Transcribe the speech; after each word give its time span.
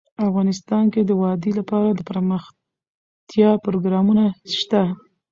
افغانستان 0.27 0.83
کې 0.93 1.01
د 1.05 1.11
وادي 1.21 1.51
لپاره 1.59 1.89
دپرمختیا 1.99 3.51
پروګرامونه 3.65 4.23
شته. 4.59 4.81